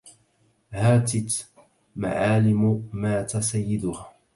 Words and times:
هاتت 0.73 1.47
معالم 1.95 2.89
مات 2.93 3.37
سيدها 3.37 4.13